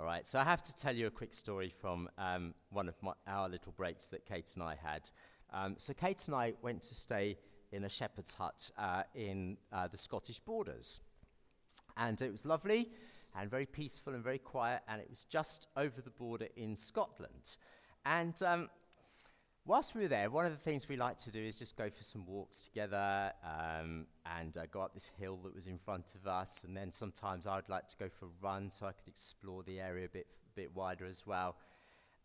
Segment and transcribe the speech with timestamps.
[0.00, 2.94] All right, so I have to tell you a quick story from um, one of
[3.02, 5.10] my, our little breaks that Kate and I had.
[5.52, 7.36] Um, so, Kate and I went to stay
[7.70, 11.00] in a shepherd's hut uh, in uh, the Scottish borders.
[11.98, 12.88] And it was lovely
[13.38, 17.58] and very peaceful and very quiet, and it was just over the border in Scotland.
[18.06, 18.70] And um,
[19.66, 21.90] whilst we were there, one of the things we liked to do is just go
[21.90, 24.06] for some walks together um,
[24.38, 26.64] and uh, go up this hill that was in front of us.
[26.64, 29.80] And then sometimes I'd like to go for a run so I could explore the
[29.80, 31.56] area a bit, bit wider as well.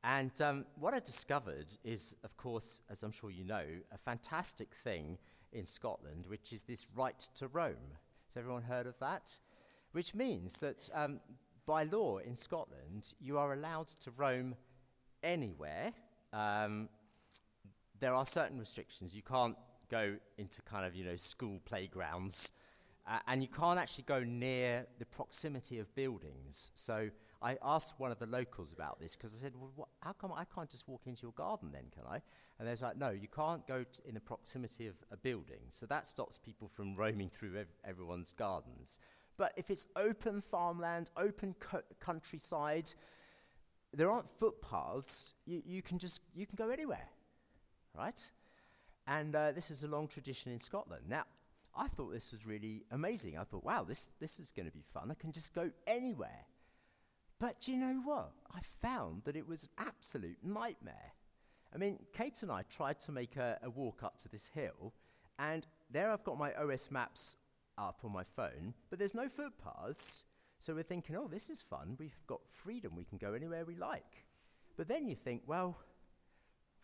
[0.04, 4.74] And um, what I discovered is, of course, as I'm sure you know, a fantastic
[4.84, 5.18] thing
[5.52, 7.76] in Scotland, which is this right to roam.
[8.28, 9.40] Has everyone heard of that?
[9.94, 11.22] Which means that um,
[11.66, 14.56] by law in Scotland, you are allowed to roam
[15.24, 15.94] anywhere.
[18.00, 19.16] There are certain restrictions.
[19.16, 19.56] You can't
[19.90, 22.52] go into kind of, you know, school playgrounds.
[23.08, 26.72] Uh, and you can't actually go near the proximity of buildings.
[26.74, 27.10] So
[27.42, 30.34] I asked one of the locals about this because I said, well, what, how come
[30.34, 32.22] I can't just walk into your garden then, can I?
[32.58, 35.60] And they're like, no, you can't go t- in the proximity of a building.
[35.70, 38.98] So that stops people from roaming through ev- everyone's gardens.
[39.38, 42.92] But if it's open farmland, open co- countryside,
[43.94, 47.10] there aren't footpaths, you, you, can just, you can go anywhere
[47.98, 48.32] right?
[49.08, 51.04] And uh, this is a long tradition in Scotland.
[51.08, 51.24] Now,
[51.78, 53.38] I thought this was really amazing.
[53.38, 55.12] I thought, wow, this, this is going to be fun.
[55.12, 56.46] I can just go anywhere.
[57.40, 58.32] But you know what?
[58.54, 61.14] I found that it was an absolute nightmare.
[61.74, 64.94] I mean, Kate and I tried to make a, a walk up to this hill,
[65.38, 67.36] and there I've got my OS maps
[67.78, 70.24] up on my phone, but there's no footpaths.
[70.60, 71.98] So we're thinking, oh, this is fun.
[72.00, 72.96] We've got freedom.
[72.96, 74.26] We can go anywhere we like.
[74.78, 75.78] But then you think, well,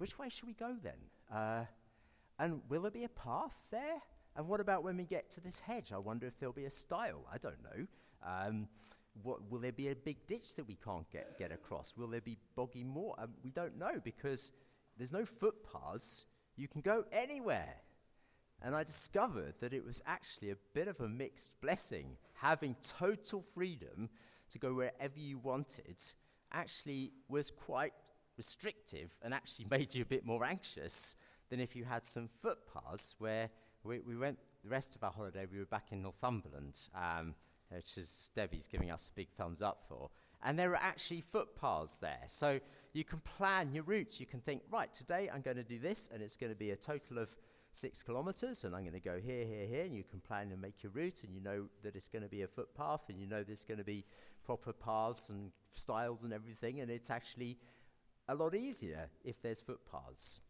[0.02, 0.98] which way should we go then?
[1.32, 1.64] Uh,
[2.40, 4.02] and will there be a path there?
[4.36, 5.92] And what about when we get to this hedge?
[5.94, 7.24] I wonder if there'll be a stile.
[7.32, 7.86] I don't know.
[8.26, 8.68] Um,
[9.22, 11.94] what, will there be a big ditch that we can't get, get across?
[11.96, 13.14] Will there be boggy moor?
[13.20, 14.54] Um, we don't know because
[14.98, 16.26] there's no footpaths.
[16.56, 17.76] You can go anywhere.
[18.64, 22.18] And I discovered that it was actually a bit of a mixed blessing.
[22.34, 24.10] Having total freedom
[24.50, 26.02] to go wherever you wanted
[26.52, 27.94] actually was quite
[28.42, 31.16] restrictive and actually made you a bit more anxious
[31.50, 33.50] than if you had some footpaths where
[33.84, 37.36] we, we went the rest of our holiday we were back in northumberland um,
[37.70, 40.10] which is debbie's giving us a big thumbs up for.
[40.44, 42.24] And there are actually footpaths there.
[42.28, 42.60] So
[42.94, 44.20] you can plan your routes.
[44.20, 46.72] You can think right today i'm going to do this and it's going to be
[46.72, 47.30] a total of
[47.74, 50.62] six kilometers and i'm going to go here here here and you can plan and
[50.62, 53.28] make your route and you know that it's going to be a footpath and you
[53.28, 54.04] know there's going to be
[54.44, 57.58] proper paths and stiles and everything and it's actually
[58.28, 60.42] a lot easier if there's footpaths.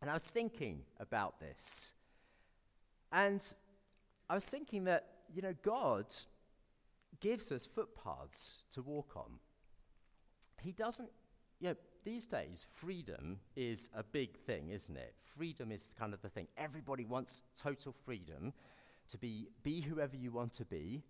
[0.00, 1.94] And I was thinking about this.
[3.12, 3.42] And
[4.28, 6.06] I was thinking that, you know, God
[7.20, 9.38] gives us footpaths to walk on.
[10.62, 11.10] He doesn't,
[11.58, 15.14] you know, these days, freedom is a big thing, isn't it?
[15.24, 16.48] Freedom is kind of the thing.
[16.56, 18.54] Everybody wants total freedom
[19.08, 21.02] to be, be whoever you want to be,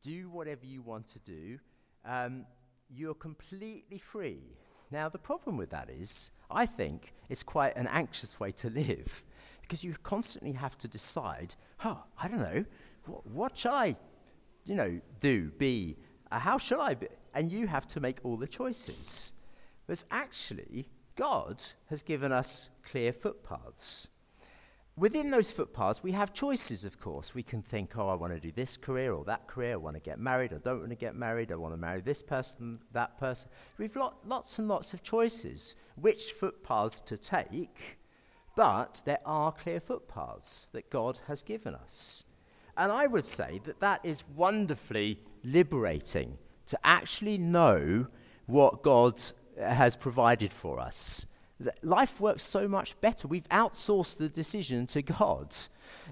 [0.00, 1.58] do whatever you want to do.
[2.04, 2.46] Um,
[2.88, 4.56] you're completely free
[4.90, 9.24] now, the problem with that is, I think it's quite an anxious way to live
[9.60, 11.54] because you constantly have to decide,
[11.84, 12.64] oh, I don't know,
[13.04, 13.96] what, what shall I,
[14.64, 15.96] you know, do, be,
[16.32, 17.08] uh, how shall I be?
[17.34, 19.34] And you have to make all the choices.
[19.86, 24.08] Whereas actually, God has given us clear footpaths.
[24.98, 27.32] Within those footpaths, we have choices, of course.
[27.32, 29.74] We can think, oh, I want to do this career or that career.
[29.74, 30.52] I want to get married.
[30.52, 31.52] I don't want to get married.
[31.52, 33.48] I want to marry this person, that person.
[33.78, 37.98] We've got lots and lots of choices which footpaths to take,
[38.56, 42.24] but there are clear footpaths that God has given us.
[42.76, 48.08] And I would say that that is wonderfully liberating to actually know
[48.46, 49.20] what God
[49.60, 51.26] uh, has provided for us
[51.82, 53.28] life works so much better.
[53.28, 55.56] We've outsourced the decision to God.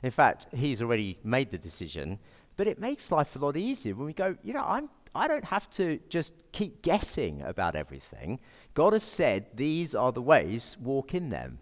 [0.03, 2.19] In fact, He's already made the decision,
[2.57, 5.45] but it makes life a lot easier when we go, you know, I'm, I don't
[5.45, 8.41] have to just keep guessing about everything.
[8.75, 11.59] God has said, these are the ways, walk in them.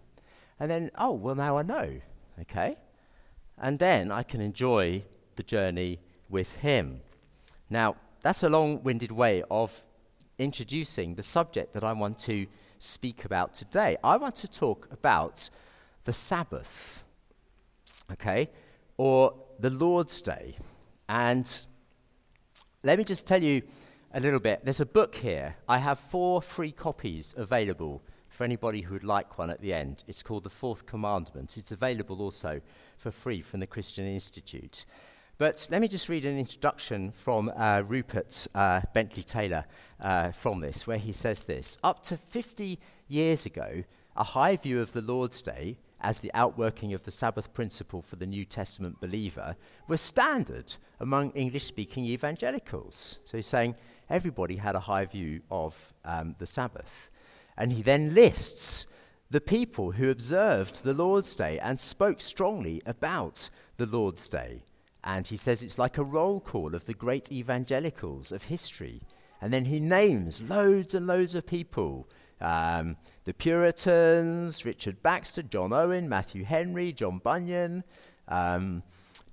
[0.59, 2.01] And then, oh, well, now I know.
[2.41, 2.77] Okay?
[3.57, 5.03] And then I can enjoy
[5.35, 5.99] the journey
[6.29, 7.01] with Him.
[7.69, 9.85] Now, that's a long winded way of
[10.37, 12.47] introducing the subject that I want to
[12.79, 13.97] speak about today.
[14.03, 15.49] I want to talk about
[16.05, 17.03] the Sabbath,
[18.11, 18.49] okay,
[18.97, 20.55] or the Lord's Day.
[21.09, 21.65] And
[22.83, 23.63] let me just tell you
[24.13, 24.61] a little bit.
[24.63, 25.55] There's a book here.
[25.67, 30.03] I have four free copies available for anybody who would like one at the end.
[30.07, 31.57] It's called The Fourth Commandment.
[31.57, 32.61] It's available also
[32.97, 34.85] for free from the Christian Institute.
[35.37, 39.65] But let me just read an introduction from uh, Rupert uh, Bentley Taylor
[39.99, 42.79] uh, from this, where he says this Up to 50
[43.09, 43.83] years ago,
[44.15, 48.15] a high view of the Lord's Day as the outworking of the Sabbath principle for
[48.15, 49.57] the New Testament believer
[49.89, 53.19] was standard among English speaking evangelicals.
[53.25, 53.75] So he's saying
[54.09, 57.09] everybody had a high view of um, the Sabbath.
[57.57, 58.87] And he then lists
[59.29, 64.63] the people who observed the Lord's Day and spoke strongly about the Lord's Day.
[65.05, 69.03] And he says it's like a roll call of the great evangelicals of history.
[69.41, 72.09] And then he names loads and loads of people
[72.41, 77.83] um, the Puritans, Richard Baxter, John Owen, Matthew Henry, John Bunyan,
[78.27, 78.83] um,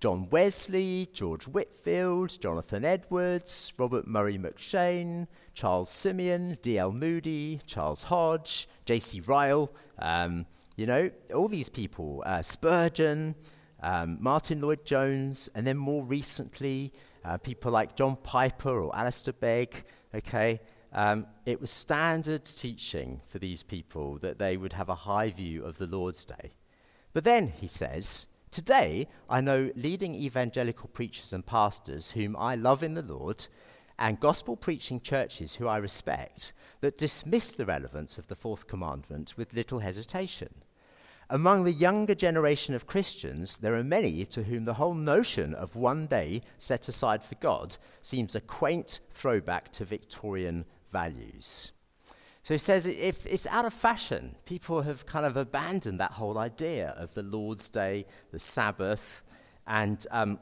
[0.00, 6.92] John Wesley, George Whitefield, Jonathan Edwards, Robert Murray M'Cheyne, Charles Simeon, D.L.
[6.92, 9.20] Moody, Charles Hodge, J.C.
[9.20, 10.46] Ryle, um,
[10.76, 13.34] you know, all these people, uh, Spurgeon,
[13.82, 16.92] um, Martyn Lloyd-Jones, and then more recently,
[17.24, 19.84] uh, people like John Piper or Alistair Begg,
[20.14, 20.60] okay,
[20.92, 25.64] um, it was standard teaching for these people that they would have a high view
[25.64, 26.52] of the Lord's Day.
[27.12, 32.82] But then, he says, Today I know leading evangelical preachers and pastors whom I love
[32.82, 33.46] in the Lord
[33.98, 36.52] and gospel preaching churches who I respect
[36.82, 40.50] that dismiss the relevance of the fourth commandment with little hesitation.
[41.32, 45.74] Among the younger generation of Christians, there are many to whom the whole notion of
[45.74, 51.72] one day set aside for God seems a quaint throwback to Victorian values.
[52.42, 56.36] So he says if it's out of fashion, people have kind of abandoned that whole
[56.36, 59.24] idea of the Lord's Day, the Sabbath,
[59.66, 60.38] and um,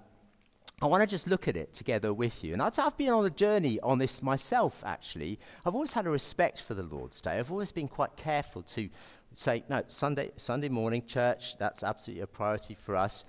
[0.83, 2.55] I want to just look at it together with you.
[2.55, 5.39] And I've been on a journey on this myself, actually.
[5.67, 7.39] I've always had a respect for the Lord's Day.
[7.39, 8.89] I've always been quite careful to
[9.33, 13.25] say, no, Sunday, Sunday morning church, that's absolutely a priority for us.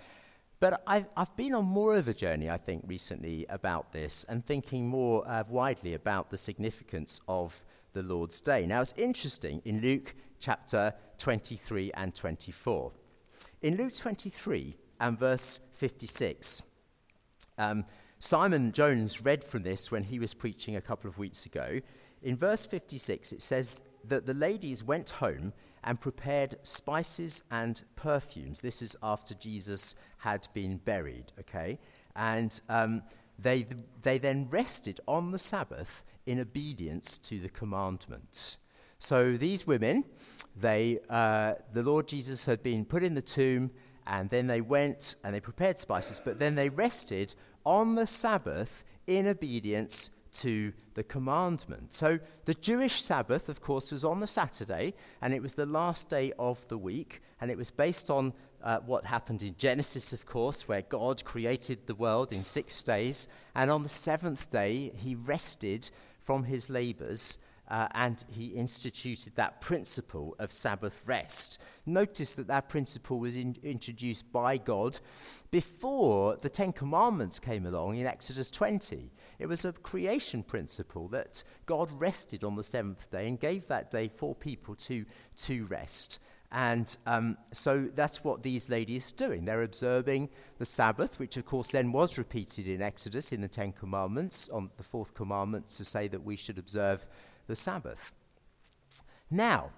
[0.60, 4.46] But I've, I've been on more of a journey, I think, recently about this and
[4.46, 8.66] thinking more uh, widely about the significance of the Lord's Day.
[8.66, 12.92] Now, it's interesting in Luke chapter 23 and 24.
[13.64, 16.62] In Luke 23 and verse 56,
[17.58, 17.86] um,
[18.20, 21.80] Simon Jones read from this when he was preaching a couple of weeks ago.
[22.22, 28.62] In verse 56, it says that the ladies went home and prepared spices and perfumes.
[28.62, 31.80] This is after Jesus had been buried, okay?
[32.16, 33.04] And um,
[33.40, 33.66] they,
[34.02, 38.58] they then rested on the Sabbath in obedience to the commandment.
[39.00, 40.06] So these women,
[40.56, 43.72] they, uh, the Lord Jesus had been put in the tomb,
[44.06, 47.34] and then they went and they prepared spices, but then they rested
[47.66, 51.94] on the Sabbath in obedience to the commandment.
[51.94, 56.10] So the Jewish Sabbath, of course, was on the Saturday, and it was the last
[56.10, 58.34] day of the week, and it was based on
[58.64, 63.28] uh, what happened in Genesis, of course, where God created the world in six days,
[63.56, 65.90] and on the seventh day, he rested
[66.20, 67.38] from his labors
[67.72, 71.60] uh, and he instituted that principle of Sabbath rest.
[71.86, 75.00] Notice that that principle was in, introduced by God
[75.52, 79.14] before the Ten Commandments came along in Exodus 20.
[79.40, 83.90] It was a creation principle that God rested on the seventh day and gave that
[83.90, 85.06] day for people to,
[85.38, 86.20] to rest.
[86.52, 89.46] And um, so that's what these ladies are doing.
[89.46, 90.28] They're observing
[90.58, 94.72] the Sabbath, which of course then was repeated in Exodus in the Ten Commandments, on
[94.76, 97.08] the fourth commandment to say that we should observe
[97.52, 98.14] the Sabbath.
[99.30, 99.72] Now,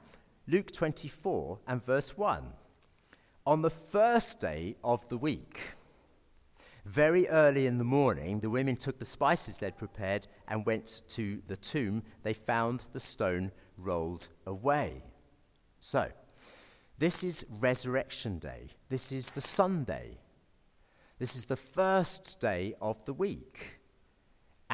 [0.48, 2.44] Luke 24 and verse 1.
[3.48, 5.60] On the first day of the week,
[6.86, 11.42] very early in the morning, the women took the spices they'd prepared and went to
[11.48, 12.03] the tomb.
[12.22, 15.01] They found the stone rolled away.
[15.80, 16.12] So,
[17.00, 18.68] this is Resurrection Day.
[18.89, 20.20] This is the Sunday.
[21.18, 23.80] This is the first day of the week.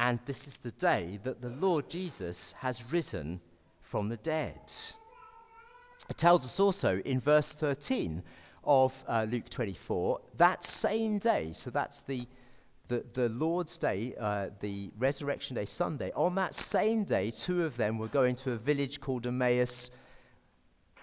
[0.00, 3.38] And this is the day that the Lord Jesus has risen
[3.82, 4.72] from the dead.
[6.08, 8.22] It tells us also in verse 13
[8.64, 12.26] of uh, Luke 24 that same day, so that's the,
[12.88, 17.76] the, the Lord's Day, uh, the Resurrection Day, Sunday, on that same day, two of
[17.76, 19.90] them were going to a village called Emmaus,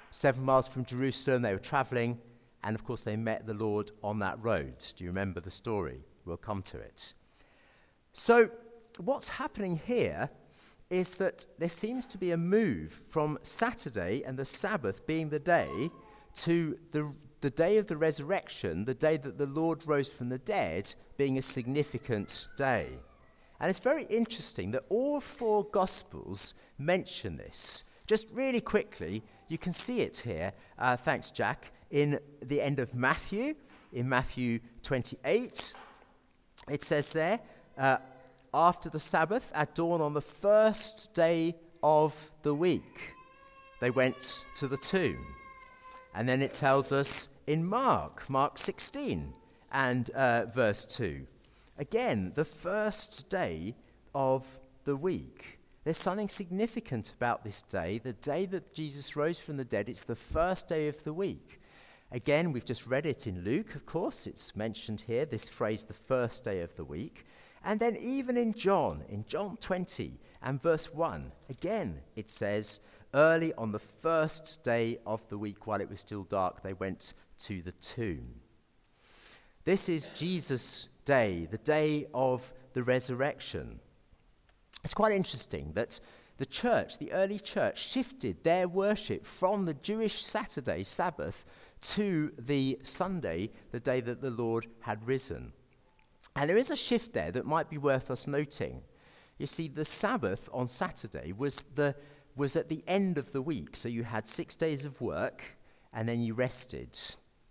[0.10, 1.44] seven miles from Jerusalem.
[1.44, 2.18] They were traveling,
[2.64, 4.84] and of course, they met the Lord on that road.
[4.96, 6.00] Do you remember the story?
[6.26, 7.14] We'll come to it.
[8.12, 8.50] So,
[9.00, 10.30] what's happening here
[10.90, 15.40] is that there seems to be a move from Saturday and the Sabbath being the
[15.40, 15.90] day
[16.36, 20.38] to the, the day of the resurrection, the day that the Lord rose from the
[20.38, 22.88] dead, being a significant day.
[23.60, 27.84] And it's very interesting that all four Gospels mention this.
[28.06, 32.94] Just really quickly, you can see it here, uh, thanks, Jack, in the end of
[32.94, 33.56] Matthew,
[33.92, 35.74] in Matthew 28,
[36.70, 37.40] it says there,
[37.78, 37.98] uh,
[38.58, 43.14] after the Sabbath, at dawn on the first day of the week,
[43.80, 45.24] they went to the tomb.
[46.16, 49.32] And then it tells us in Mark, Mark 16
[49.72, 51.28] and uh, verse 2.
[51.78, 53.76] Again, the first day
[54.16, 55.60] of the week.
[55.84, 59.88] There's something significant about this day, the day that Jesus rose from the dead.
[59.88, 61.62] It's the first day of the week.
[62.12, 64.26] Again, we've just read it in Luke, of course.
[64.26, 67.26] It's mentioned here, this phrase, the first day of the week.
[67.64, 72.80] And then even in John, in John 20 and verse 1, again it says,
[73.14, 77.14] Early on the first day of the week, while it was still dark, they went
[77.40, 78.42] to the tomb.
[79.64, 83.80] This is Jesus' day, the day of the resurrection.
[84.84, 86.00] It's quite interesting that
[86.38, 91.44] the church, the early church, shifted their worship from the Jewish Saturday, Sabbath,
[91.82, 95.54] to the Sunday, the day that the Lord had risen.
[96.38, 98.84] And there is a shift there that might be worth us noting.
[99.40, 101.96] You see, the Sabbath on Saturday was, the,
[102.36, 105.58] was at the end of the week, so you had six days of work
[105.94, 106.96] and then you rested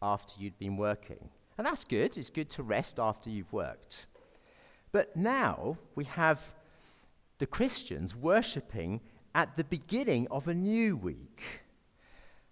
[0.01, 1.31] after you'd been working.
[1.59, 4.07] And that's good, it's good to rest after you've worked.
[4.93, 6.55] But now we have
[7.39, 9.01] the Christians worshipping
[9.35, 11.63] at the beginning of a new week.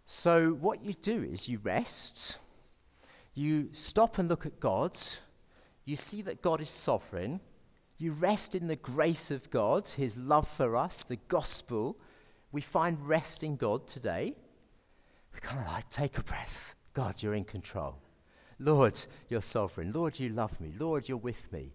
[0.05, 2.39] So, what you do is you rest,
[3.35, 4.99] you stop and look at God,
[5.85, 7.41] you see that God is sovereign,
[7.99, 11.99] you rest in the grace of God, His love for us, the gospel.
[12.53, 14.35] We find rest in God today.
[15.33, 16.75] We kind of like take a breath.
[16.93, 17.99] God, you're in control.
[18.59, 18.99] Lord,
[19.29, 19.93] you're sovereign.
[19.93, 20.73] Lord, you love me.
[20.79, 21.75] Lord, you're with me.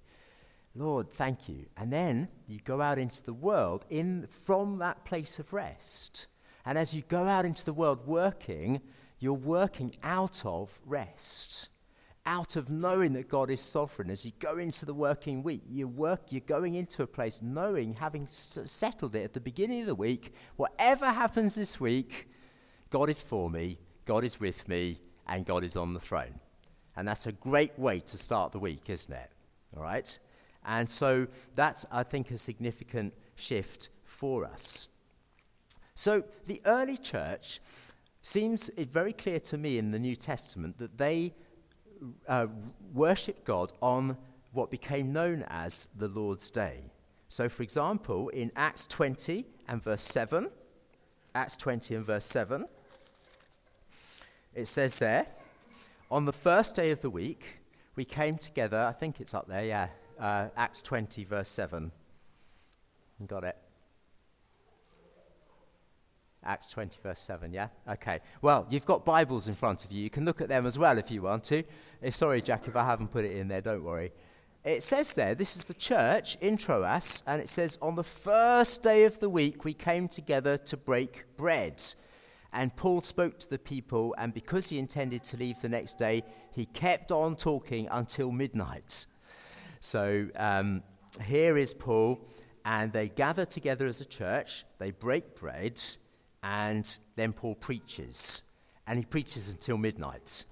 [0.75, 1.65] Lord, thank you.
[1.75, 6.27] And then you go out into the world in, from that place of rest.
[6.65, 8.81] And as you go out into the world working,
[9.19, 11.69] you're working out of rest,
[12.25, 14.09] out of knowing that God is sovereign.
[14.09, 17.95] As you go into the working week, you work, you're going into a place knowing,
[17.95, 22.29] having s- settled it at the beginning of the week, whatever happens this week,
[22.89, 26.39] God is for me, God is with me, and God is on the throne.
[26.95, 29.31] And that's a great way to start the week, isn't it?
[29.75, 30.19] All right?
[30.65, 34.89] And so that's, I think, a significant shift for us.
[35.95, 37.59] So the early church
[38.21, 41.33] seems very clear to me in the New Testament that they
[42.27, 42.47] uh,
[42.93, 44.17] worshipped God on
[44.51, 46.91] what became known as the Lord's Day.
[47.27, 50.49] So, for example, in Acts 20 and verse 7,
[51.35, 52.65] Acts 20 and verse 7,
[54.55, 55.27] it says there,
[56.09, 57.59] on the first day of the week,
[57.95, 59.89] we came together, I think it's up there, yeah,
[60.19, 61.91] uh, Acts 20, verse 7.
[63.27, 63.57] Got it?
[66.49, 67.67] Acts 20, verse 7, yeah?
[67.87, 68.21] Okay.
[68.41, 70.01] Well, you've got Bibles in front of you.
[70.01, 71.63] You can look at them as well if you want to.
[72.01, 74.11] If, sorry, Jack, if I haven't put it in there, don't worry.
[74.65, 78.81] It says there, this is the church in Troas, and it says, On the first
[78.81, 81.83] day of the week, we came together to break bread.
[82.51, 86.23] And Paul spoke to the people, and because he intended to leave the next day,
[86.51, 89.05] he kept on talking until midnight.
[89.81, 90.81] So um,
[91.21, 92.27] here is Paul,
[92.65, 95.79] and they gather together as a church, they break bread,
[96.43, 98.43] and then Paul preaches.
[98.87, 100.45] And he preaches until midnight.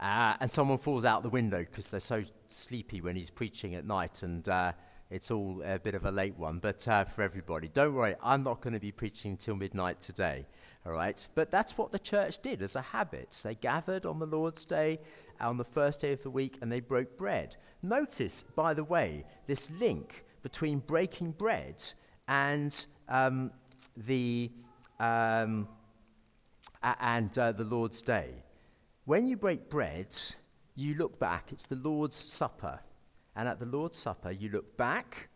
[0.00, 3.86] Uh, and someone falls out the window because they're so sleepy when he's preaching at
[3.86, 4.72] night, and uh,
[5.10, 6.58] it's all a bit of a late one.
[6.58, 10.46] But uh, for everybody, don't worry, I'm not going to be preaching until midnight today.
[10.84, 11.26] All right?
[11.34, 13.40] But that's what the church did as a habit.
[13.42, 15.00] They gathered on the Lord's Day,
[15.40, 17.56] on the first day of the week, and they broke bread.
[17.82, 21.82] Notice, by the way, this link between breaking bread
[22.28, 23.50] and um,
[23.96, 24.50] the
[25.00, 25.68] um,
[26.82, 28.30] and uh, the Lord's Day.
[29.04, 30.14] When you break bread,
[30.74, 31.52] you look back.
[31.52, 32.80] It's the Lord's Supper.
[33.36, 35.28] And at the Lord's Supper, you look back.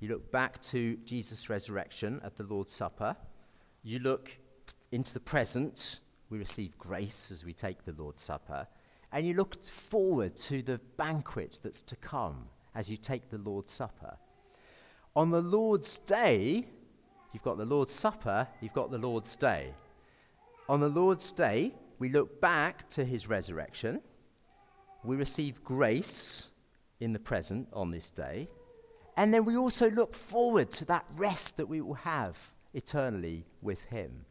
[0.00, 3.16] You look back to Jesus' resurrection at the Lord's Supper.
[3.82, 4.38] You look
[4.90, 6.00] into the present.
[6.30, 8.66] We receive grace as we take the Lord's Supper.
[9.12, 13.72] And you look forward to the banquet that's to come as you take the Lord's
[13.72, 14.16] Supper.
[15.14, 16.64] On the Lord's Day,
[17.32, 19.74] you've got the Lord's Supper, you've got the Lord's Day.
[20.68, 24.00] On the Lord's Day, we look back to his resurrection.
[25.04, 26.50] We receive grace
[27.00, 28.48] in the present on this day.
[29.16, 32.38] And then we also look forward to that rest that we will have
[32.74, 34.24] eternally with him.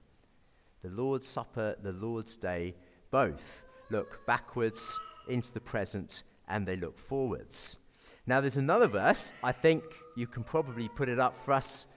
[0.81, 2.75] The Lord's Supper, the Lord's Day,
[3.11, 7.77] both look backwards into the present and they look forwards.
[8.25, 9.33] Now, there's another verse.
[9.43, 9.83] I think
[10.15, 11.87] you can probably put it up for us,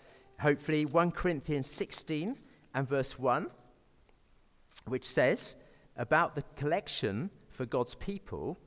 [0.41, 2.37] hopefully, 1 Corinthians 16
[2.75, 3.49] and verse 1,
[4.87, 5.57] which says
[5.97, 8.59] about the collection for God's people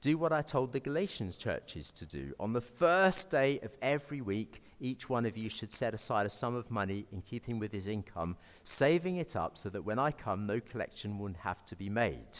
[0.00, 2.32] Do what I told the Galatians churches to do.
[2.38, 6.28] On the first day of every week, each one of you should set aside a
[6.30, 10.12] sum of money in keeping with his income, saving it up so that when I
[10.12, 12.38] come, no collection will have to be made.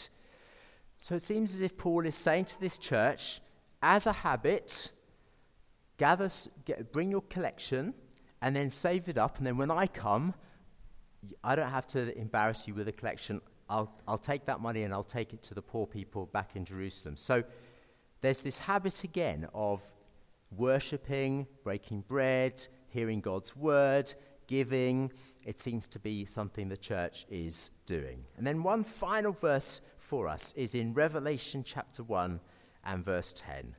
[0.99, 3.41] So it seems as if Paul is saying to this church,
[3.83, 4.93] as a habit,
[5.97, 6.31] gather,
[6.65, 7.95] get, bring your collection
[8.43, 9.39] and then save it up.
[9.39, 10.35] And then when I come,
[11.43, 13.41] I don't have to embarrass you with a collection.
[13.69, 16.65] I'll, I'll take that money and I'll take it to the poor people back in
[16.65, 17.17] Jerusalem.
[17.17, 17.43] So
[18.21, 19.83] there's this habit again of
[20.51, 24.13] worshipping, breaking bread, hearing God's word,
[24.47, 25.13] giving.
[25.45, 28.25] It seems to be something the church is doing.
[28.37, 32.41] And then one final verse for us is in Revelation chapter 1
[32.85, 33.75] and verse 10.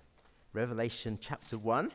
[0.54, 1.92] Revelation chapter 1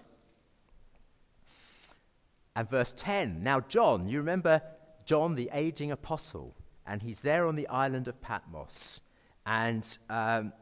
[2.54, 3.40] and verse 10.
[3.40, 4.62] Now, John, you remember
[5.04, 6.54] John, the aging apostle,
[6.86, 9.00] and he's there on the island of Patmos.
[9.46, 10.52] And um,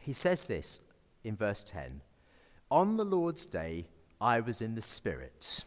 [0.00, 0.80] he says this
[1.24, 2.00] in verse 10
[2.70, 3.86] On the Lord's day,
[4.20, 5.64] I was in the Spirit,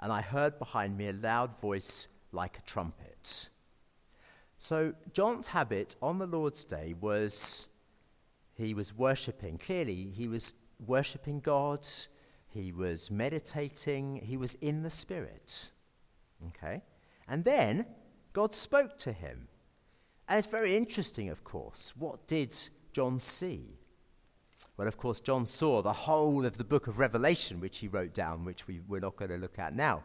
[0.00, 3.48] and I heard behind me a loud voice like a trumpet.
[4.56, 7.68] So, John's habit on the Lord's day was
[8.54, 9.58] he was worshipping.
[9.58, 10.54] Clearly, he was
[10.86, 11.86] worshipping God,
[12.54, 15.70] he was meditating, he was in the Spirit.
[16.48, 16.82] Okay?
[17.28, 17.84] And then
[18.32, 19.48] God spoke to him.
[20.28, 21.94] And it's very interesting, of course.
[21.98, 22.54] What did
[22.92, 23.80] John see?
[24.76, 28.14] Well, of course, John saw the whole of the book of Revelation, which he wrote
[28.14, 30.04] down, which we, we're not going to look at now.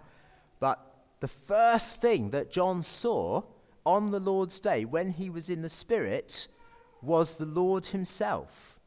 [0.60, 0.80] But
[1.20, 3.44] the first thing that John saw
[3.86, 6.48] on the Lord's day, when he was in the Spirit,
[7.02, 8.79] was the Lord himself.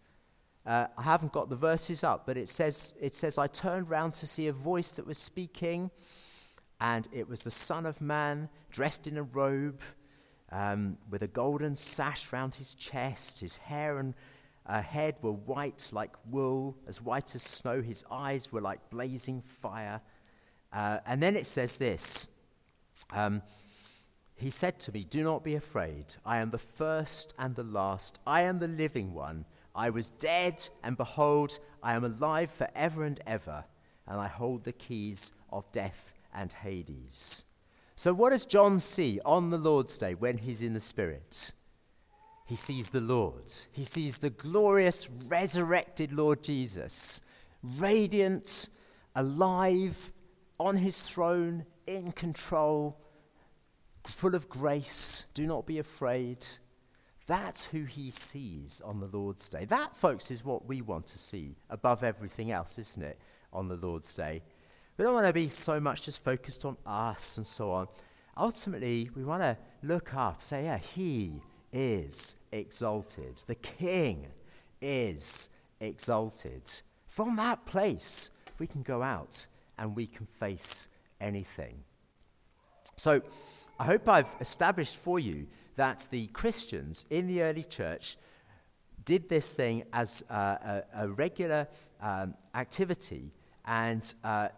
[0.64, 4.14] Uh, I haven't got the verses up, but it says, it says, I turned round
[4.14, 5.90] to see a voice that was speaking,
[6.80, 9.80] and it was the Son of Man dressed in a robe
[10.52, 13.40] um, with a golden sash round his chest.
[13.40, 14.14] His hair and
[14.66, 17.82] uh, head were white like wool, as white as snow.
[17.82, 20.00] His eyes were like blazing fire.
[20.72, 22.28] Uh, and then it says this
[23.10, 23.42] um,
[24.34, 26.16] he said to me, Do not be afraid.
[26.24, 28.20] I am the first and the last.
[28.26, 29.44] I am the living one.
[29.74, 33.64] I was dead, and behold, I am alive forever and ever,
[34.06, 37.44] and I hold the keys of death and Hades.
[37.94, 41.52] So, what does John see on the Lord's day when he's in the Spirit?
[42.46, 43.52] He sees the Lord.
[43.70, 47.20] He sees the glorious, resurrected Lord Jesus,
[47.62, 48.68] radiant,
[49.14, 50.12] alive,
[50.58, 52.98] on his throne, in control,
[54.06, 56.46] full of grace, do not be afraid.
[57.26, 59.64] That's who he sees on the Lord's Day.
[59.64, 63.18] That, folks, is what we want to see above everything else, isn't it,
[63.52, 64.42] on the Lord's Day?
[64.96, 67.88] We don't want to be so much just focused on us and so on.
[68.36, 73.42] Ultimately, we want to look up, say, yeah, he is exalted.
[73.46, 74.26] The king
[74.80, 75.48] is
[75.80, 76.70] exalted.
[77.06, 79.46] From that place, we can go out
[79.78, 80.88] and we can face
[81.20, 81.84] anything.
[82.96, 83.22] So,
[83.82, 88.16] I hope I've established for you that the Christians in the early church
[89.04, 91.66] did this thing as uh, a, a, regular
[92.00, 93.32] um, activity
[93.64, 94.50] and uh,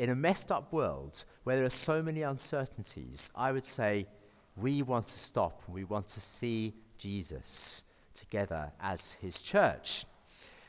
[0.00, 4.08] in a messed up world where there are so many uncertainties, I would say
[4.56, 10.04] we want to stop and we want to see Jesus together as his church.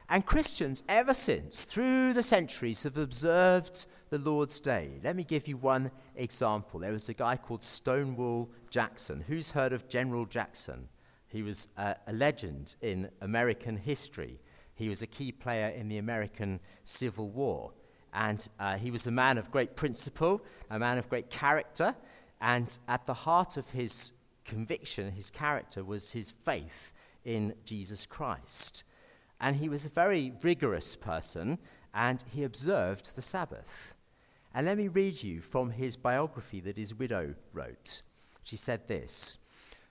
[0.10, 5.00] And Christians, ever since, through the centuries, have observed the Lord's Day.
[5.04, 6.80] Let me give you one example.
[6.80, 9.24] There was a guy called Stonewall Jackson.
[9.28, 10.90] Who's heard of General Jackson?
[11.28, 14.40] He was a legend in American history.
[14.76, 17.72] He was a key player in the American Civil War.
[18.14, 21.96] And uh, he was a man of great principle, a man of great character.
[22.42, 24.12] And at the heart of his
[24.46, 26.94] conviction, his character, was his faith
[27.26, 28.84] in Jesus Christ.
[29.40, 31.60] And he was a very rigorous person,
[31.94, 33.96] and he observed the Sabbath.
[34.54, 38.02] And let me read you from his biography that his widow wrote.
[38.44, 39.38] She said this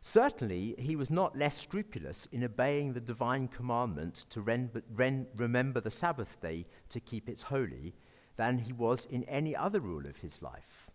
[0.01, 6.39] Certainly, he was not less scrupulous in obeying the divine commandment to remember the Sabbath
[6.43, 7.95] day to keep it holy
[8.37, 10.91] than he was in any other rule of his life.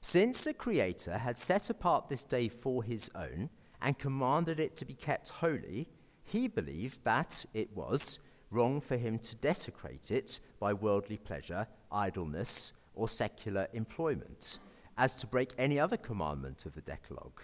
[0.00, 3.50] Since the Creator had set apart this day for his own
[3.82, 5.88] and commanded it to be kept holy,
[6.28, 8.18] he believed that it was
[8.50, 14.58] wrong for him to desecrate it by worldly pleasure, idleness, or secular employment,
[14.96, 17.40] as to break any other commandment of the Decalogue.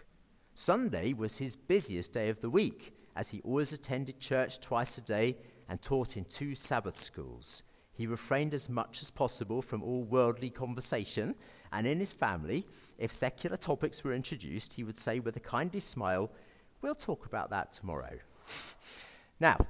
[0.54, 5.02] Sunday was his busiest day of the week, as he always attended church twice a
[5.02, 5.36] day
[5.68, 7.62] and taught in two Sabbath schools.
[7.92, 11.36] He refrained as much as possible from all worldly conversation,
[11.72, 12.66] and in his family,
[12.98, 16.30] if secular topics were introduced, he would say with a kindly smile,
[16.82, 18.18] We'll talk about that tomorrow.
[19.40, 19.66] Now,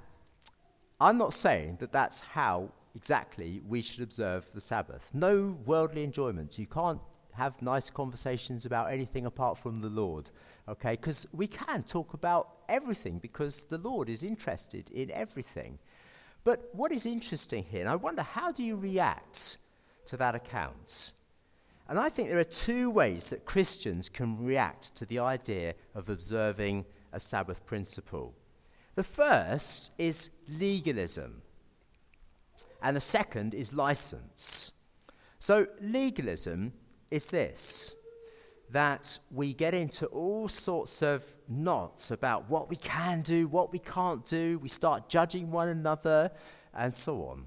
[1.00, 5.10] I'm not saying that that's how exactly we should observe the Sabbath.
[5.12, 6.58] No worldly enjoyment.
[6.58, 7.00] You can't
[7.32, 10.30] have nice conversations about anything apart from the Lord,
[10.68, 10.92] okay?
[10.92, 15.78] Because we can talk about everything because the Lord is interested in everything.
[16.44, 19.58] But what is interesting here, and I wonder how do you react
[20.06, 21.12] to that account?
[21.88, 26.08] And I think there are two ways that Christians can react to the idea of
[26.08, 28.34] observing a Sabbath principle.
[28.94, 31.42] The first is legalism,
[32.80, 34.72] and the second is license.
[35.40, 36.72] So, legalism
[37.10, 37.96] is this
[38.70, 43.78] that we get into all sorts of knots about what we can do, what we
[43.78, 44.58] can't do.
[44.58, 46.30] We start judging one another,
[46.72, 47.46] and so on.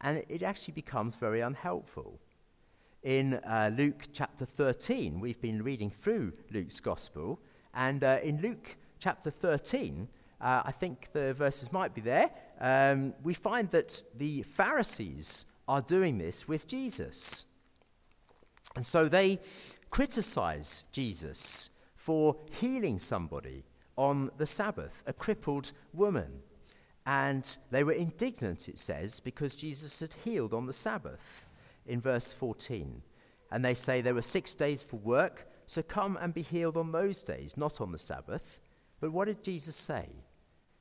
[0.00, 2.20] And it actually becomes very unhelpful.
[3.02, 7.40] In uh, Luke chapter 13, we've been reading through Luke's gospel,
[7.74, 10.08] and uh, in Luke chapter 13,
[10.44, 12.30] uh, I think the verses might be there,
[12.60, 17.46] um, we find that the Pharisees are doing this with Jesus.
[18.76, 19.40] And so they
[19.88, 23.64] criticize Jesus for healing somebody
[23.96, 26.42] on the Sabbath, a crippled woman.
[27.06, 31.46] And they were indignant, it says, because Jesus had healed on the Sabbath
[31.86, 33.00] in verse 14.
[33.50, 36.92] And they say there were six days for work, so come and be healed on
[36.92, 38.60] those days, not on the Sabbath.
[39.00, 40.08] But what did Jesus say?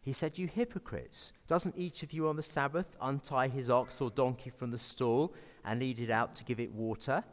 [0.03, 4.09] He said, You hypocrites, doesn't each of you on the Sabbath untie his ox or
[4.09, 7.23] donkey from the stall and lead it out to give it water?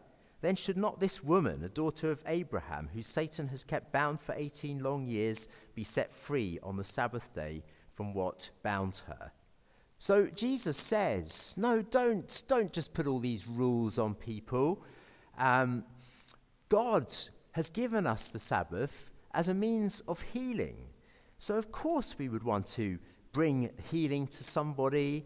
[0.41, 4.35] Then should not this woman, a daughter of Abraham, who Satan has kept bound for
[4.35, 9.33] 18 long years, be set free on the Sabbath day from what bound her?
[9.99, 14.83] So Jesus says, no, don't, don't just put all these rules on people.
[15.37, 15.85] Um,
[16.71, 17.13] God
[17.53, 20.77] has given us the Sabbath as a means of healing.
[21.41, 22.99] So, of course, we would want to
[23.33, 25.25] bring healing to somebody.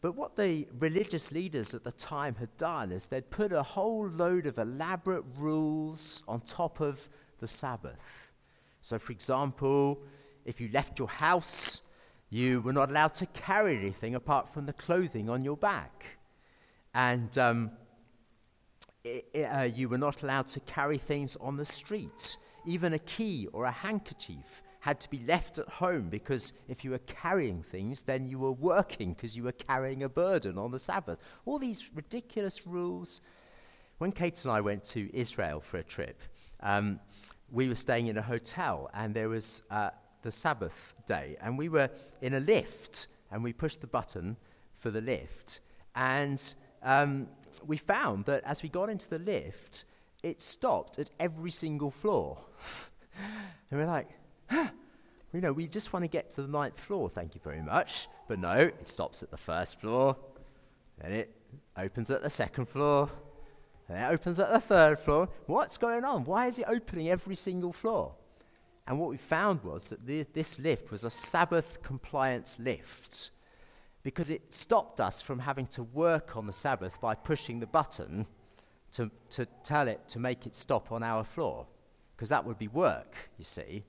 [0.00, 4.06] But what the religious leaders at the time had done is they'd put a whole
[4.08, 7.08] load of elaborate rules on top of
[7.40, 8.30] the Sabbath.
[8.82, 10.00] So, for example,
[10.44, 11.82] if you left your house
[12.30, 16.18] you were not allowed to carry anything apart from the clothing on your back.
[16.94, 17.70] And um,
[19.02, 22.38] it, uh, you were not allowed to carry things on the streets.
[22.66, 26.92] Even a key or a handkerchief had to be left at home because if you
[26.92, 30.78] were carrying things, then you were working because you were carrying a burden on the
[30.78, 31.18] Sabbath.
[31.46, 33.20] All these ridiculous rules.
[33.98, 36.22] When Kate and I went to Israel for a trip,
[36.60, 37.00] um,
[37.50, 39.62] we were staying in a hotel and there was.
[39.70, 39.90] Uh,
[40.22, 44.36] the Sabbath day, and we were in a lift, and we pushed the button
[44.74, 45.60] for the lift,
[45.94, 47.28] and um,
[47.66, 49.84] we found that as we got into the lift,
[50.22, 52.38] it stopped at every single floor.
[53.70, 54.08] and we're like,
[55.32, 58.08] you know, we just want to get to the ninth floor, thank you very much.
[58.26, 60.16] But no, it stops at the first floor,
[61.00, 61.34] then it
[61.76, 63.10] opens at the second floor,
[63.88, 65.28] then it opens at the third floor.
[65.46, 66.24] What's going on?
[66.24, 68.14] Why is it opening every single floor?
[68.86, 73.30] And what we found was that the, this lift was a Sabbath compliance lift
[74.02, 78.26] because it stopped us from having to work on the Sabbath by pushing the button
[78.92, 81.66] to, to tell it to make it stop on our floor
[82.16, 83.84] because that would be work, you see.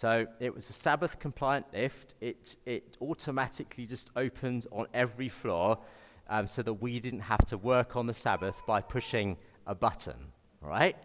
[0.00, 2.14] So it was a Sabbath compliant lift.
[2.22, 5.78] It, it automatically just opened on every floor
[6.26, 9.36] um, so that we didn't have to work on the Sabbath by pushing
[9.66, 10.32] a button,
[10.62, 10.96] right?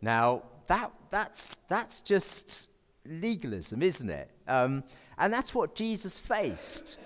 [0.00, 2.70] Now, that, that's, that's just
[3.04, 4.30] legalism, isn't it?
[4.46, 4.82] Um,
[5.18, 6.98] and that's what Jesus faced,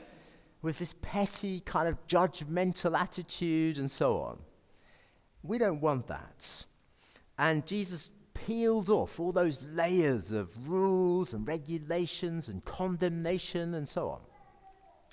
[0.63, 4.39] was this petty kind of judgmental attitude and so on.
[5.43, 6.67] We don't want that.
[7.37, 8.13] And Jesus
[8.47, 14.21] peeled off all those layers of rules and regulations and condemnation and so on.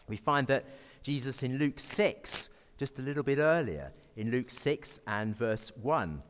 [0.07, 0.65] We find that
[1.03, 6.23] Jesus in Luke 6, just a little bit earlier, in Luke 6 and verse 1,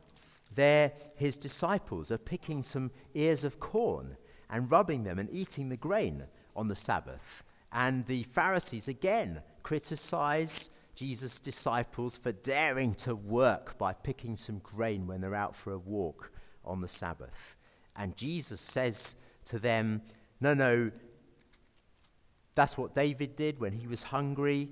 [0.54, 4.16] there his disciples are picking some ears of corn
[4.50, 7.42] and rubbing them and eating the grain on the Sabbath.
[7.72, 15.06] And the Pharisees again criticize Jesus' disciples for daring to work by picking some grain
[15.06, 16.32] when they're out for a walk
[16.70, 17.56] on the Sabbath.
[17.96, 20.02] And Jesus says to them,
[20.40, 20.90] No, no,
[22.54, 24.70] that's what David did when he was hungry.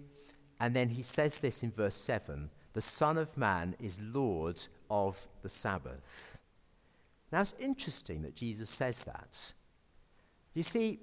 [0.61, 5.27] And then he says this in verse 7 The Son of Man is Lord of
[5.43, 6.39] the Sabbath.
[7.31, 9.53] Now it's interesting that Jesus says that
[10.59, 10.99] you see,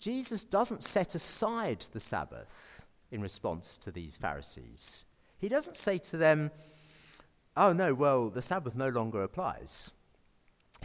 [0.00, 5.06] Jesus doesn't set aside the Sabbath in response to these Pharisees.
[5.38, 6.50] He doesn't say to them,
[7.56, 9.92] oh no, well, the Sabbath no longer applies.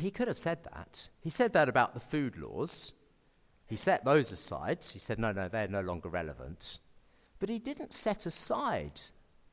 [0.01, 1.09] He could have said that.
[1.21, 2.93] He said that about the food laws.
[3.67, 4.79] He set those aside.
[4.83, 6.79] He said, no, no, they're no longer relevant.
[7.39, 8.99] But he didn't set aside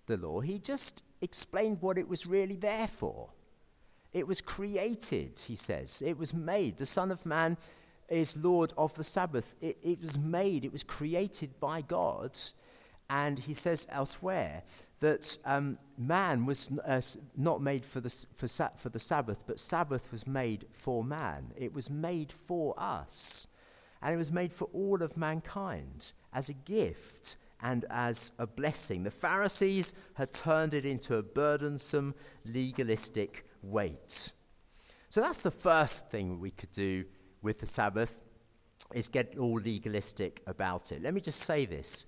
[0.06, 3.28] the law, he just explained what it was really there for.
[4.12, 6.02] It was created, he says.
[6.04, 6.78] It was made.
[6.78, 7.58] The Son of Man
[8.08, 9.54] is Lord of the Sabbath.
[9.60, 12.38] It, it was made, it was created by God.
[13.10, 14.62] And he says elsewhere
[15.00, 17.00] that um, man was uh,
[17.36, 21.52] not made for the, for, sa- for the Sabbath, but Sabbath was made for man.
[21.56, 23.46] It was made for us.
[24.02, 29.02] And it was made for all of mankind as a gift and as a blessing.
[29.02, 34.32] The Pharisees had turned it into a burdensome, legalistic weight.
[35.08, 37.04] So that's the first thing we could do
[37.42, 38.20] with the Sabbath
[38.94, 41.02] is get all legalistic about it.
[41.02, 42.06] Let me just say this.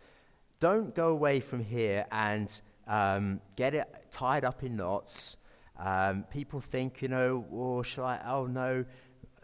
[0.60, 5.36] Don't go away from here and um, get it tied up in knots.
[5.78, 8.20] Um, people think, you know, oh, shall I?
[8.26, 8.84] Oh, no,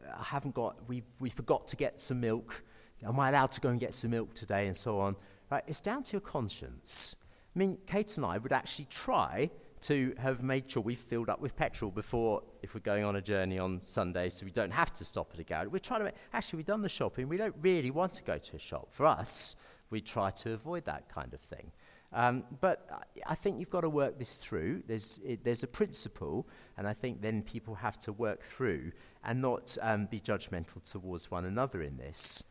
[0.04, 2.62] I haven't got, we, we forgot to get some milk.
[3.06, 4.66] Am I allowed to go and get some milk today?
[4.66, 5.16] And so on.
[5.50, 5.62] Right?
[5.66, 7.16] It's down to your conscience.
[7.54, 9.48] I mean, Kate and I would actually try
[9.82, 13.22] to have made sure we've filled up with petrol before, if we're going on a
[13.22, 15.68] journey on Sunday, so we don't have to stop at a garage.
[15.68, 17.28] We're trying to make, actually, we've done the shopping.
[17.28, 18.88] We don't really want to go to a shop.
[18.90, 19.54] For us,
[19.90, 21.70] we try to avoid that kind of thing.
[22.16, 24.84] Um, but I, think you've got to work this through.
[24.86, 26.48] There's, it, there's a principle,
[26.78, 31.30] and I think then people have to work through and not um, be judgmental towards
[31.30, 32.42] one another in this.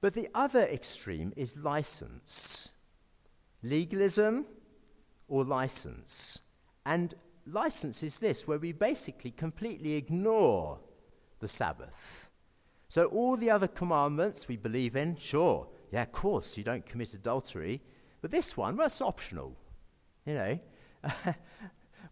[0.00, 2.72] But the other extreme is license
[3.62, 4.46] legalism
[5.28, 6.40] or license.
[6.86, 7.12] And
[7.46, 10.80] license is this, where we basically completely ignore
[11.40, 12.30] the Sabbath.
[12.88, 17.12] So, all the other commandments we believe in, sure, yeah, of course, you don't commit
[17.12, 17.82] adultery.
[18.20, 19.56] But this one, well, it's optional.
[20.26, 20.58] You know?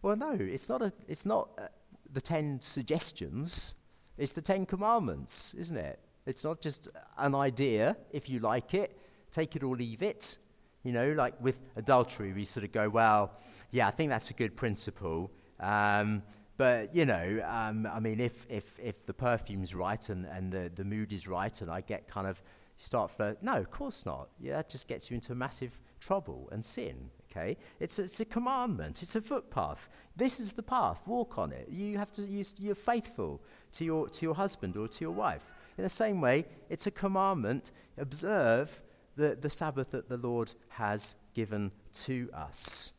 [0.03, 1.69] well, no, it's not, a, it's not uh,
[2.11, 3.75] the ten suggestions,
[4.19, 6.01] it's the Ten Commandments, isn't it?
[6.27, 8.99] It's not just an idea, if you like it,
[9.31, 10.39] take it or leave it.
[10.83, 13.33] You know, like with adultery, we sort of go, well,
[13.71, 15.31] yeah, I think that's a good principle.
[15.61, 16.23] Um,
[16.57, 20.71] but, you know, um, I mean, if, if, if the perfume's right and, and the,
[20.75, 22.43] the mood is right and I get kind of
[22.79, 24.31] start flirt, no, of course not.
[24.41, 27.11] Yeah, that just gets you into massive trouble and sin.
[27.31, 29.03] Okay, it's a, it's a commandment.
[29.03, 29.91] It's a footpath.
[30.17, 31.07] This is the path.
[31.07, 31.69] Walk on it.
[31.69, 32.23] You have to.
[32.23, 35.53] Use, you're faithful to your to your husband or to your wife.
[35.77, 37.71] In the same way, it's a commandment.
[37.99, 38.83] Observe
[39.17, 42.95] the, the Sabbath that the Lord has given to us.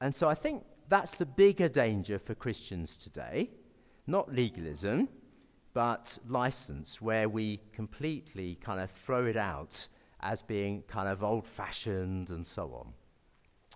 [0.00, 3.50] And so I think that's the bigger danger for Christians today.
[4.06, 5.08] Not legalism,
[5.74, 9.88] but license, where we completely kind of throw it out
[10.20, 12.94] as being kind of old fashioned and so on.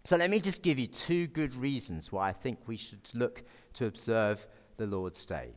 [0.04, 3.42] So let me just give you two good reasons why I think we should look
[3.74, 5.50] to observe the Lord's Day.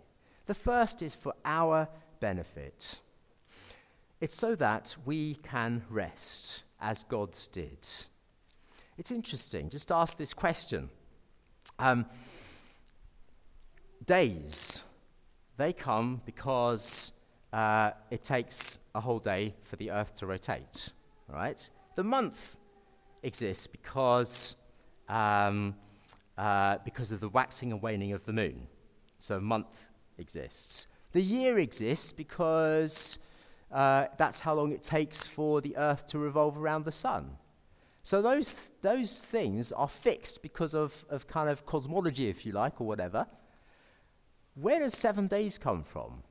[0.47, 1.87] The first is for our
[2.19, 3.01] benefit.
[4.19, 7.87] It's so that we can rest as God did.
[8.97, 9.69] It's interesting.
[9.69, 10.89] Just ask this question.
[11.79, 12.05] Um,
[14.05, 14.83] days,
[15.57, 17.11] they come because
[17.53, 20.93] uh, it takes a whole day for the earth to rotate,
[21.27, 21.69] right?
[21.95, 22.57] The month
[23.23, 24.57] exists because,
[25.09, 25.75] um,
[26.37, 28.67] uh, because of the waxing and waning of the moon.
[29.19, 30.87] So a month exists.
[31.11, 33.19] The year exists because
[33.71, 37.37] uh, that's how long it takes for the earth to revolve around the sun.
[38.03, 42.81] So those, those things are fixed because of, of kind of cosmology, if you like,
[42.81, 43.27] or whatever.
[44.55, 46.23] Where does seven days come from?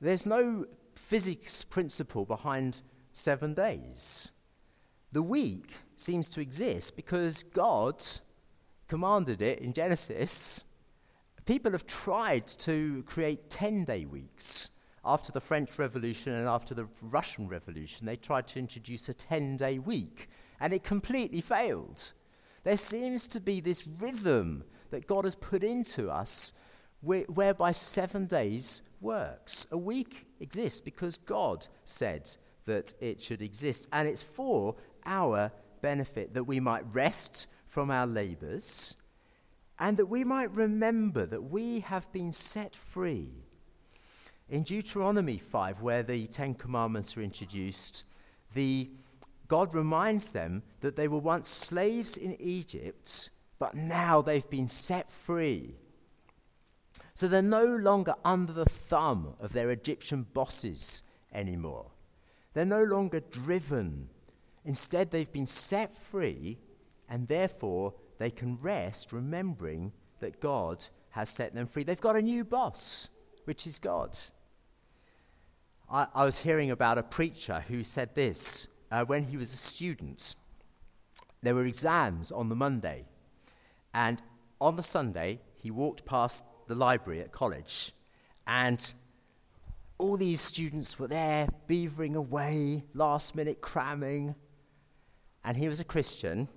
[0.00, 4.32] There's no physics principle behind seven days.
[5.12, 8.02] The week seems to exist because God
[8.88, 10.64] commanded it in Genesis
[11.44, 14.70] People have tried to create 10 day weeks.
[15.04, 19.58] After the French Revolution and after the Russian Revolution, they tried to introduce a 10
[19.58, 22.14] day week, and it completely failed.
[22.62, 26.54] There seems to be this rhythm that God has put into us
[27.04, 29.66] whereby seven days works.
[29.70, 32.34] A week exists because God said
[32.66, 38.06] that it should exist, and it's for our benefit that we might rest from our
[38.06, 38.96] labors
[39.78, 43.30] and that we might remember that we have been set free.
[44.48, 48.04] In Deuteronomy 5, where the Ten Commandments are introduced,
[48.52, 48.90] the,
[49.48, 55.10] God reminds them that they were once slaves in Egypt, but now they've been set
[55.10, 55.74] free.
[57.14, 61.92] So they're no longer under the thumb of their Egyptian bosses anymore.
[62.54, 64.08] They're no longer driven.
[64.64, 66.58] Instead, they've been set free,
[67.08, 71.84] and therefore they can rest remembering that God has set them free.
[71.84, 73.10] They've got a new boss,
[73.44, 74.18] which is God.
[75.88, 79.56] I, I was hearing about a preacher who said this uh, when he was a
[79.56, 80.34] student.
[81.42, 83.04] there were exams on the Monday.
[83.92, 84.20] And
[84.60, 87.92] on the Sunday, he walked past the library at college.
[88.46, 88.94] And
[89.98, 94.34] all these students were there, beavering away, last minute cramming.
[95.44, 96.48] And he was a Christian,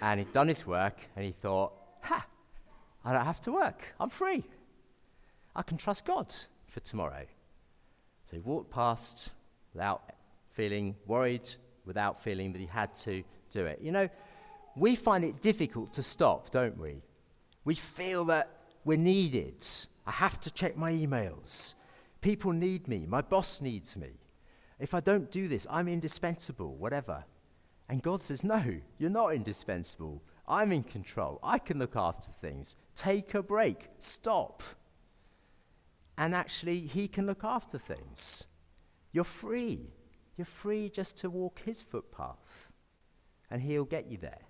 [0.00, 2.26] and he'd done his work, and he thought, ha,
[3.04, 3.94] I don't have to work.
[3.98, 4.44] I'm free.
[5.56, 6.34] I can trust God
[6.66, 7.24] for tomorrow.
[8.24, 9.32] So he walked past
[9.72, 10.02] without
[10.50, 11.48] feeling worried,
[11.86, 13.80] without feeling that he had to do it.
[13.80, 14.08] You know,
[14.76, 17.02] we find it difficult to stop, don't we?
[17.64, 18.57] We feel that
[18.88, 19.62] we're needed.
[20.06, 21.74] I have to check my emails.
[22.22, 23.04] People need me.
[23.06, 24.12] My boss needs me.
[24.78, 27.24] If I don't do this, I'm indispensable, whatever.
[27.90, 28.64] And God says, No,
[28.96, 30.22] you're not indispensable.
[30.46, 31.38] I'm in control.
[31.42, 32.76] I can look after things.
[32.94, 33.88] Take a break.
[33.98, 34.62] Stop.
[36.16, 38.48] And actually, He can look after things.
[39.12, 39.90] You're free.
[40.38, 42.72] You're free just to walk His footpath,
[43.50, 44.47] and He'll get you there.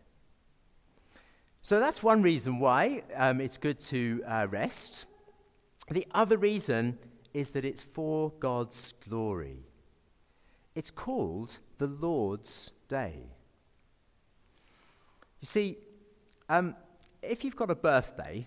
[1.68, 5.04] So that's one reason why um, it's good to uh, rest.
[5.90, 6.98] The other reason
[7.34, 9.66] is that it's for God's glory.
[10.74, 13.34] It's called the Lord's Day.
[15.40, 15.76] You see,
[16.48, 16.74] um,
[17.20, 18.46] if you've got a birthday,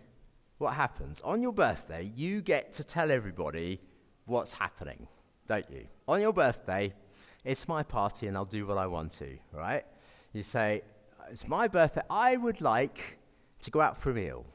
[0.57, 1.21] what happens?
[1.21, 3.81] On your birthday, you get to tell everybody
[4.25, 5.07] what's happening,
[5.45, 5.85] don't you?
[6.07, 6.91] On your birthday,
[7.45, 9.85] it's my party and I'll do what I want to, right?
[10.33, 10.81] You say,
[11.31, 13.17] It's my birthday, I would like
[13.61, 14.45] to go out for a meal.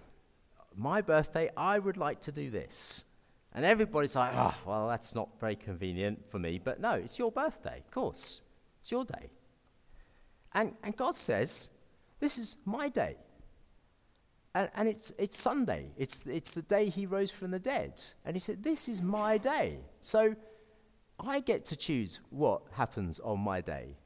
[0.77, 3.07] My birthday, I would like to do this.
[3.55, 6.61] And everybody's like, Oh, well, that's not very convenient for me.
[6.63, 8.43] But no, it's your birthday, of course.
[8.81, 9.31] It's your day.
[10.53, 11.71] And, and God says,
[12.21, 13.17] This is my day.
[14.55, 15.93] And, and it's, it's Sunday.
[15.97, 18.03] It's, it's the day he rose from the dead.
[18.27, 19.79] And he said, This is my day.
[20.03, 20.37] So
[21.19, 23.97] I get to choose what happens on my day.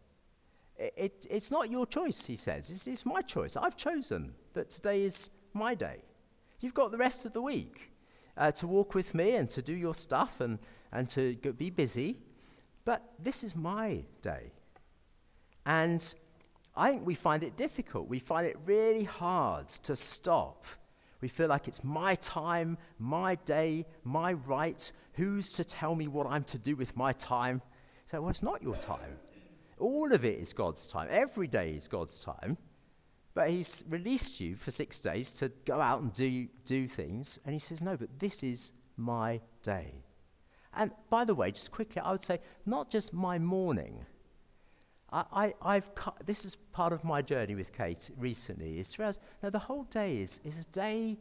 [0.81, 2.71] It, it, it's not your choice, he says.
[2.71, 3.55] It's, it's my choice.
[3.55, 5.99] I've chosen that today is my day.
[6.61, 7.93] You've got the rest of the week
[8.37, 10.59] uh, to walk with me and to do your stuff and,
[10.90, 12.16] and to go, be busy.
[12.87, 14.53] But this is my day.
[15.66, 16.03] And
[16.75, 18.09] I think we find it difficult.
[18.09, 20.64] We find it really hard to stop.
[21.21, 24.90] We feel like it's my time, my day, my right.
[25.14, 27.61] Who's to tell me what I'm to do with my time?
[28.07, 29.19] So, well, it's not your time.
[29.81, 31.09] All of it is God's time.
[31.11, 32.57] Every day is God's time.
[33.35, 37.38] But He's released you for six days to go out and do, do things.
[37.45, 40.05] And He says, no, but this is my day.
[40.75, 44.07] And by the way, just quickly, I would say, not just my morning
[45.12, 45.90] I, I, have
[46.25, 48.79] this is part of my journey with Kate recently.
[48.79, 51.19] Is to realize now the whole day is, is a day,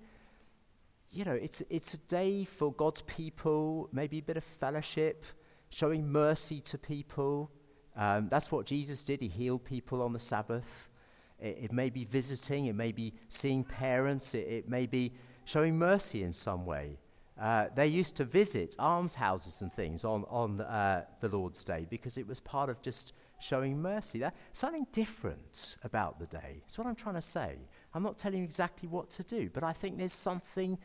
[1.11, 5.25] you know, it's, it's a day for God's people, maybe a bit of fellowship,
[5.69, 7.51] showing mercy to people.
[7.95, 9.21] Um, that's what Jesus did.
[9.21, 10.89] He healed people on the Sabbath.
[11.39, 15.13] It, it may be visiting, it may be seeing parents, it, it may be
[15.45, 16.97] showing mercy in some way.
[17.39, 22.17] Uh, they used to visit almshouses and things on, on uh, the Lord's Day because
[22.17, 24.19] it was part of just showing mercy.
[24.19, 26.57] That, something different about the day.
[26.59, 27.55] That's what I'm trying to say.
[27.93, 30.77] I'm not telling you exactly what to do, but I think there's something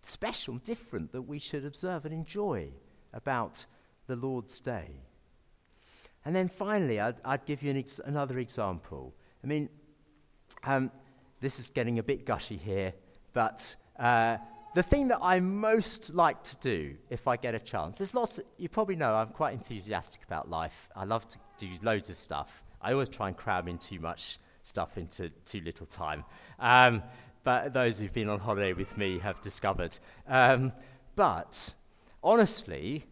[0.00, 2.70] special, different that we should observe and enjoy
[3.12, 3.66] about
[4.06, 5.02] the Lord's Day.
[6.24, 9.14] And then finally, I'd, I'd give you an ex- another example.
[9.42, 9.68] I mean,
[10.64, 10.90] um,
[11.40, 12.92] this is getting a bit gushy here,
[13.32, 14.36] but uh,
[14.74, 18.38] the thing that I most like to do if I get a chance, there's lots,
[18.38, 20.88] of, you probably know I'm quite enthusiastic about life.
[20.94, 22.62] I love to do loads of stuff.
[22.80, 26.24] I always try and cram in too much stuff into too little time.
[26.58, 27.02] Um,
[27.42, 29.98] but those who've been on holiday with me have discovered.
[30.28, 30.72] Um,
[31.16, 31.74] but
[32.22, 33.04] honestly,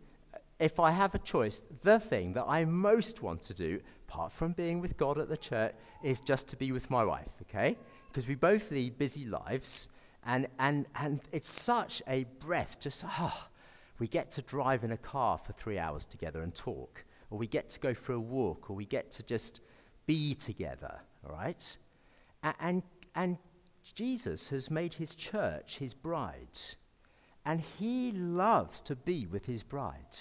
[0.58, 4.52] if I have a choice, the thing that I most want to do, apart from
[4.52, 7.76] being with God at the church, is just to be with my wife, okay?
[8.08, 9.88] Because we both lead busy lives.
[10.24, 13.48] And, and, and it's such a breath, just, oh, ah,
[13.98, 17.46] we get to drive in a car for three hours together and talk, or we
[17.46, 19.60] get to go for a walk, or we get to just
[20.06, 21.76] be together, all right?
[22.42, 22.82] And, and,
[23.14, 23.38] and
[23.94, 26.58] Jesus has made his church his bride,
[27.44, 30.16] and he loves to be with his bride.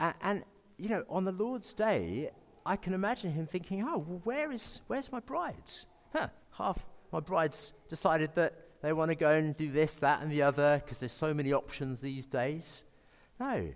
[0.00, 0.44] And, and,
[0.78, 2.30] you know, on the Lord's day,
[2.64, 5.70] I can imagine him thinking, oh, well, where is, where's my bride?
[6.12, 10.30] Huh, half my bride's decided that they want to go and do this, that, and
[10.30, 12.84] the other because there's so many options these days.
[13.40, 13.72] No,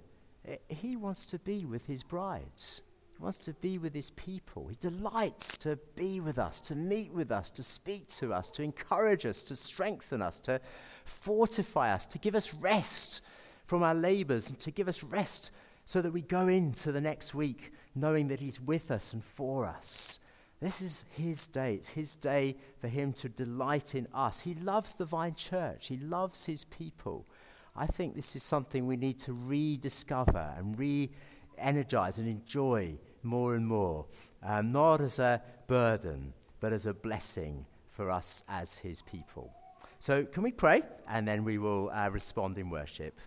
[0.47, 2.83] eh, he wants to be with his brides.
[3.17, 4.69] He wants to be with his people.
[4.69, 8.63] He delights to be with us, to meet with us, to speak to us, to
[8.63, 10.61] encourage us, to strengthen us, to
[11.05, 13.23] fortify us, to give us rest
[13.65, 15.53] from our labors, and to give us rest
[15.91, 19.67] so that we go into the next week knowing that he's with us and for
[19.67, 20.21] us.
[20.61, 21.75] This is his day.
[21.75, 24.43] It's his day for him to delight in us.
[24.43, 27.27] He loves the Vine Church, he loves his people.
[27.75, 31.11] I think this is something we need to rediscover and re
[31.59, 34.07] energize and enjoy more and more,
[34.45, 39.53] um, not as a burden, but as a blessing for us as his people.
[39.99, 40.83] So, can we pray?
[41.09, 43.19] And then we will uh, respond in worship.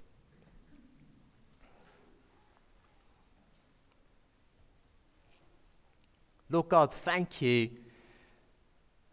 [6.50, 7.70] Lord God, thank you.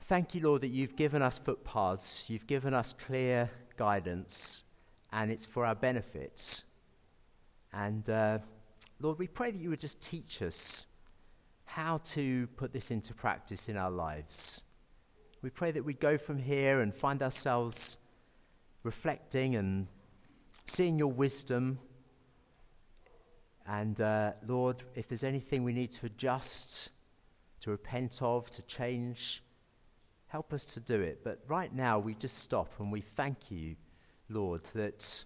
[0.01, 4.65] Thank you, Lord, that you've given us footpaths, you've given us clear guidance,
[5.13, 6.65] and it's for our benefits.
[7.73, 8.39] And uh,
[9.01, 10.89] Lord, we pray that you would just teach us
[11.65, 14.65] how to put this into practice in our lives.
[15.41, 17.97] We pray that we go from here and find ourselves
[18.83, 19.87] reflecting and
[20.67, 21.79] seeing your wisdom.
[23.67, 26.91] And uh, Lord, if there's anything we need to adjust,
[27.61, 29.43] to repent of, to change,
[30.27, 31.23] help us to do it.
[31.25, 33.77] But right now, we just stop and we thank you,
[34.29, 35.25] Lord, that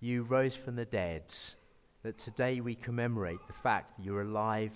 [0.00, 1.32] you rose from the dead,
[2.02, 4.74] that today we commemorate the fact that you're alive,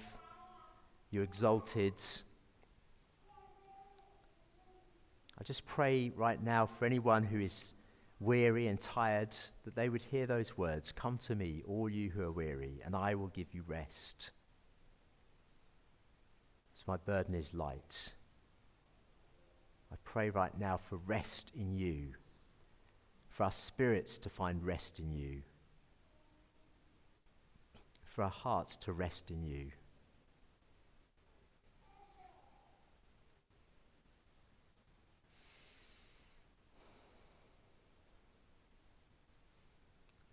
[1.11, 2.01] you're exalted.
[5.39, 7.75] I just pray right now for anyone who is
[8.21, 9.35] weary and tired
[9.65, 12.95] that they would hear those words Come to me, all you who are weary, and
[12.95, 14.31] I will give you rest.
[16.75, 18.15] So my burden is light.
[19.93, 22.09] I pray right now for rest in you,
[23.29, 25.43] for our spirits to find rest in you,
[28.05, 29.71] for our hearts to rest in you.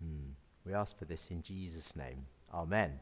[0.04, 0.32] Hmm.
[0.66, 2.26] We ask for this in Jesus' name.
[2.52, 3.00] Amen.